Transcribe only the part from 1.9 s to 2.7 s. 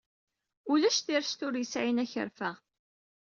akerfa.